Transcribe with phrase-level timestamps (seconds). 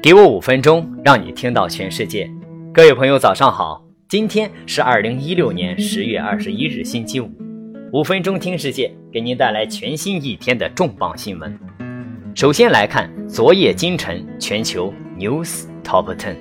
[0.00, 2.30] 给我五分钟，让你听到全世界。
[2.72, 3.84] 各位朋友，早上好！
[4.08, 7.28] 今天是二零一六年十月二十一日，星期五。
[7.92, 11.58] 五分钟听世界，给您带来全新一天的重磅新闻。
[12.32, 16.36] 首先来看昨夜今晨全球 news top ten。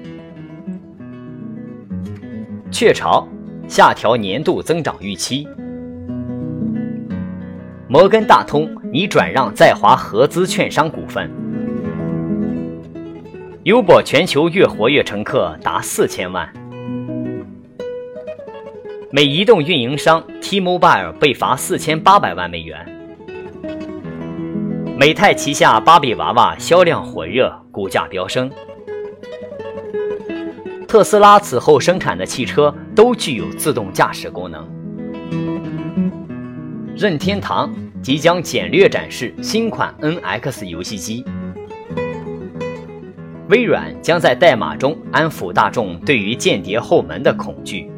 [2.69, 3.27] 雀巢
[3.67, 5.47] 下调年度增长预期。
[7.89, 11.27] 摩根大通拟转让在华合资券商股份。
[13.67, 16.49] Uber 全球月活跃乘客达四千万。
[19.11, 22.79] 美移动运营商 T-Mobile 被罚四千八百万美元。
[24.97, 28.49] 美泰旗下芭比娃娃销量火热，股价飙升。
[30.87, 34.65] 特斯拉此后生产的汽车都具有自动驾驶功能。
[36.95, 37.69] 任天堂
[38.01, 41.25] 即将简略展示新款 NX 游戏机。
[43.49, 47.89] 微软将在代码中安抚大众对于间谍后门的恐惧。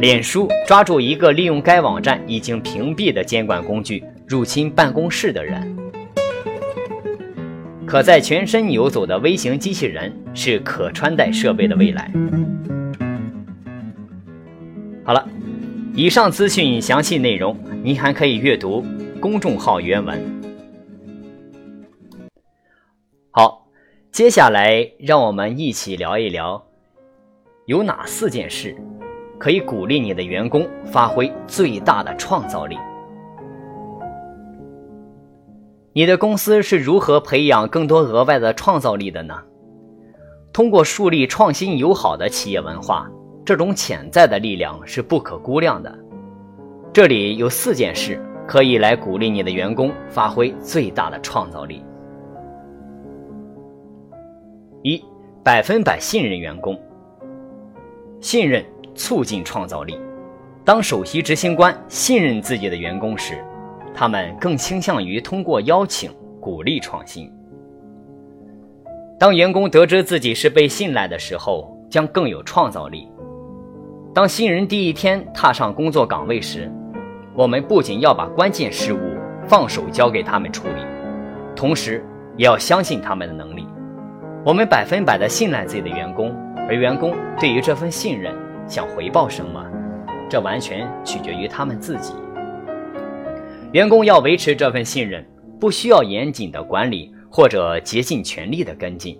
[0.00, 5.76] 脸书抓住一个利用该网站已经屏蔽的监管工具入侵办公室的人。
[7.86, 12.10] 可在全身游走的微型机器人是可穿戴设备的未来。
[15.04, 15.28] 好了，
[15.94, 18.84] 以上资讯详细内容您还可以阅读
[19.20, 20.41] 公众号原文。
[24.12, 26.62] 接下来让我们一起聊一聊，
[27.64, 28.76] 有哪四件事
[29.38, 32.76] 可以鼓励你的员工发挥最大的创造力？
[35.94, 39.34] 你的公司是如何培养更多额外的创造力的呢？
[40.52, 43.10] 通过树立创新友好的企业文化，
[43.46, 45.98] 这种潜在的力量是不可估量的。
[46.92, 51.82] 这里有四件事可以来鼓励你的员工发挥最大的创造力。
[54.82, 55.00] 一
[55.44, 56.76] 百分百信任员工，
[58.20, 58.64] 信任
[58.96, 59.96] 促进创造力。
[60.64, 63.44] 当首席执行官信任自己的员工时，
[63.94, 67.32] 他们更倾向于通过邀请鼓励创新。
[69.20, 73.08] 当员工得知自己是被信赖的时候，将更有创造力。
[74.12, 76.68] 当新人第一天踏上工作岗位时，
[77.34, 78.98] 我们不仅要把关键事务
[79.46, 80.84] 放手交给他们处理，
[81.54, 82.04] 同时
[82.36, 83.64] 也要相信他们的能力。
[84.44, 86.34] 我们百分百的信赖自己的员工，
[86.68, 88.34] 而员工对于这份信任
[88.66, 89.64] 想回报什么，
[90.28, 92.12] 这完全取决于他们自己。
[93.70, 95.24] 员工要维持这份信任，
[95.60, 99.16] 不需要严谨的管理或者竭尽全力的跟进。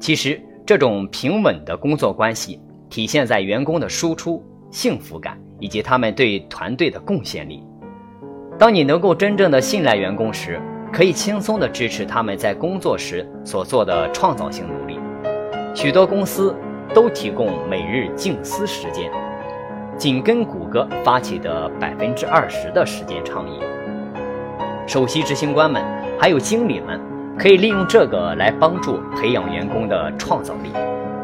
[0.00, 7.62] 其实，这种平稳的工作关系体现在员工的输出、幸福感以及他们对团队的贡献力。
[8.58, 10.60] 当你能够真正的信赖员工时，
[10.94, 14.96] 可以轻松地支持他们在工作时所做的创造性努力。
[15.74, 16.54] 许多公司
[16.94, 19.10] 都提供每日静思时间，
[19.98, 23.58] 紧跟谷歌发起的百分之二十的时间倡议。
[24.86, 25.82] 首席执行官们
[26.16, 27.00] 还有经理们
[27.36, 30.70] 可以利用这个来帮助培养员工的创造力，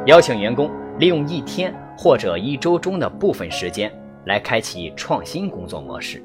[0.07, 3.89] 邀请员工利用一天或者一周中的部分时间
[4.25, 6.21] 来开启创新工作模式。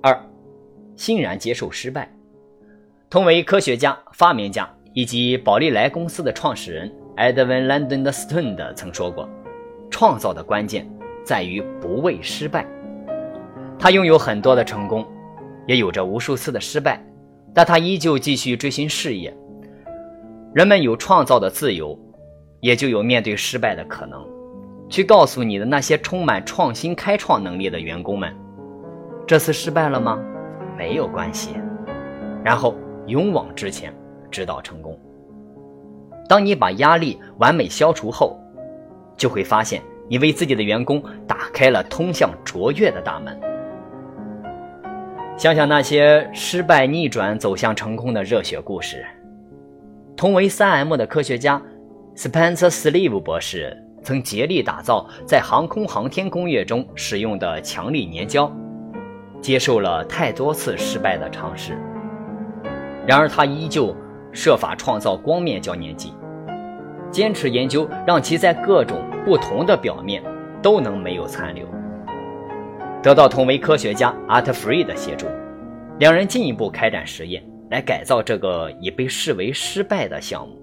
[0.00, 0.27] 二。
[0.98, 2.12] 欣然接受失败。
[3.08, 9.26] 同为科学家、发明家以及宝丽来公司的创始人 Edwin Landon Stone 曾说过
[9.90, 10.86] ：“创造的关键
[11.24, 12.66] 在于不畏失败。”
[13.78, 15.06] 他拥有很多的成功，
[15.66, 17.02] 也有着无数次的失败，
[17.54, 19.32] 但他依旧继续追寻事业。
[20.52, 21.96] 人们有创造的自由，
[22.60, 24.26] 也就有面对失败的可能。
[24.90, 28.34] 去告诉你的那些充满创新、开创能力的员工们
[29.28, 30.18] ：“这次失败了吗？”
[30.78, 31.56] 没有关系，
[32.44, 32.76] 然后
[33.08, 33.92] 勇往直前，
[34.30, 34.96] 直到成功。
[36.28, 38.38] 当你把压力完美消除后，
[39.16, 43.36] 就会发现你为自己的员工打开了通向卓越的大门。
[45.36, 49.04] 想想那些失败逆转走向成功的热血故事。
[50.16, 51.60] 同为 3M 的科学家
[52.14, 58.52] Spencer Sleeve 博士曾竭力打造在航空航天工业中使用的强力粘胶。
[59.40, 61.78] 接受了太多次失败的尝试，
[63.06, 63.94] 然而他依旧
[64.32, 66.12] 设法创造光面胶粘剂，
[67.10, 70.22] 坚持研究让其在各种不同的表面
[70.60, 71.66] 都能没有残留。
[73.02, 75.26] 得到同为科学家 Art Free 的协助，
[75.98, 80.60] 两人进一步开展实验，来改造这个已被视为失败的项目，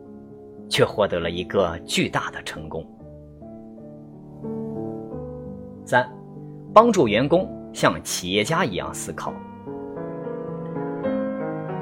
[0.70, 2.86] 却获得了一个巨大的成功。
[5.86, 6.08] 三，
[6.74, 7.50] 帮助员工。
[7.76, 9.34] 像企业家一样思考。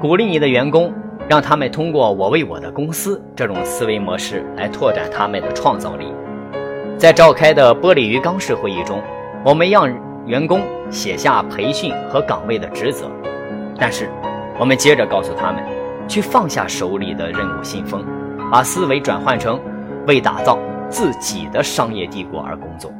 [0.00, 0.92] 鼓励你的员工，
[1.28, 6.12] 让他们通过“我为我的公司”这种思维模式来拓展他们的创造力。
[6.98, 9.00] 在召开的玻璃鱼缸式会议中，
[9.44, 9.88] 我们让
[10.26, 10.60] 员工
[10.90, 13.08] 写下培训和岗位的职责，
[13.78, 14.10] 但是
[14.58, 15.62] 我们接着告诉他们，
[16.08, 18.04] 去放下手里的任务信封，
[18.50, 19.60] 把思维转换成
[20.08, 20.58] 为打造
[20.88, 22.92] 自己的商业帝国而工作。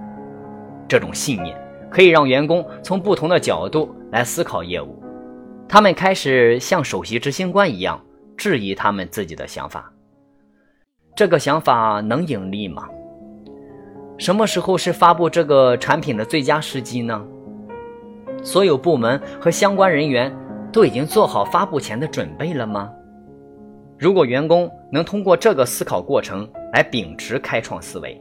[0.87, 1.57] 这种信念
[1.95, 5.01] 可以让员工从不同的角度来思考业务，
[5.69, 8.05] 他们开始像首席执行官一样
[8.37, 9.93] 质疑他们自己的想法。
[11.15, 12.89] 这个想法能盈利吗？
[14.19, 17.25] 什么时候是发布这个产品的最佳时机呢？
[18.43, 20.37] 所有部门和相关人员
[20.73, 22.93] 都已经做好发布前的准备了吗？
[23.97, 28.21] 如果员工能通过这个思考过程来秉持开创思维，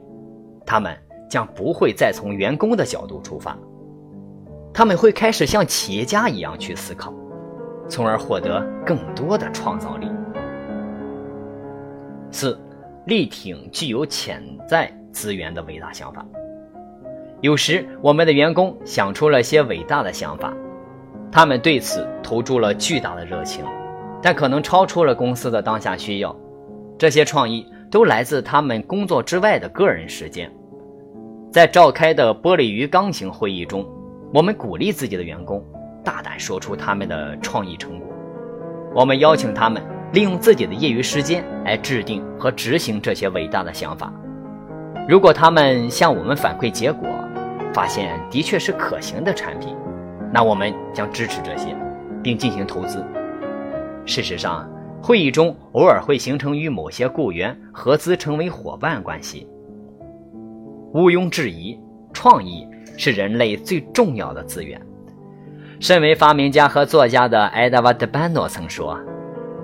[0.63, 0.95] 他们
[1.33, 3.57] 将不会再从员工的角度出发，
[4.71, 7.11] 他们会开始像企业家一样去思考，
[7.89, 10.07] 从而获得更多的创造力。
[12.29, 12.55] 四，
[13.07, 14.93] 力挺具有潜在。
[15.11, 16.25] 资源的伟大想法，
[17.39, 20.51] 有时我们的员工想出了些伟大的想法，
[21.31, 23.63] 他们对此投注了巨大的热情，
[24.23, 26.35] 但可能超出了公司的当下需要。
[26.97, 30.51] 这些创意都来自他们工作之外的个人时间。
[31.53, 33.87] 在召开的玻璃鱼缸型会议中，
[34.33, 35.63] 我们鼓励自己的员工
[36.03, 38.07] 大胆说出他们的创意成果。
[38.95, 39.79] 我们邀请他们
[40.13, 44.11] 利用自己的业余时间来制定和执行这些伟大的想法。
[45.07, 47.07] 如果他们向我们反馈结果，
[47.71, 49.77] 发现的确是可行的产品，
[50.33, 51.77] 那我们将支持这些，
[52.23, 53.05] 并进行投资。
[54.07, 54.67] 事实上，
[55.03, 59.47] 会议中偶尔会形成与某些雇员合资成为伙伴关系。
[60.93, 61.75] 毋庸置疑，
[62.13, 62.67] 创意
[62.97, 64.79] 是人类最重要的资源。
[65.79, 68.99] 身为发明家和作家的埃达瓦德班诺曾说：“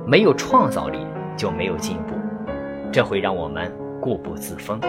[0.08, 0.98] 没有创造力
[1.38, 2.16] 就没有进步，
[2.92, 3.72] 这会让我们
[4.02, 4.80] 固步自封。”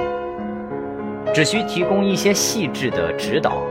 [1.34, 3.62] 只需提供一些细致的指导，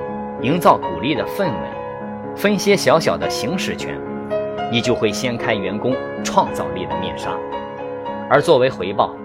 [0.44, 4.00] 营造鼓励的氛围，分些小小的行使权，
[4.71, 7.36] 你就会掀开员工创造力的面纱。
[8.30, 9.16] 而作为回报，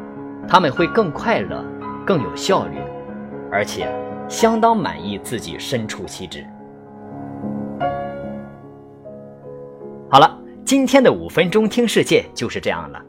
[0.48, 1.62] 他们会更快乐、
[2.06, 2.78] 更有效率，
[3.54, 3.88] 而且
[4.28, 6.44] 相当满意自己身处其职。
[10.10, 13.00] 好了，今天的五分钟听世界就是这样了。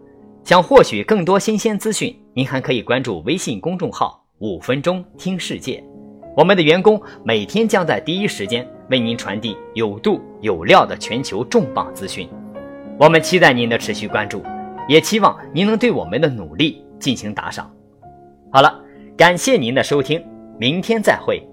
[0.43, 4.23] 想获取更多新鲜资讯，您还可以关注微信公众号。
[4.37, 5.83] 五分钟听世界，
[6.37, 12.29] 我们的员工每天将在第一时间为您传递有度有料的全球重磅资讯。
[12.99, 14.43] 我们期待您的持续关注，
[14.87, 17.71] 也期望您能对我们的努力进行打赏。
[18.51, 18.79] 好了，
[19.17, 20.23] 感谢您的收听，
[20.57, 21.45] 明天再会。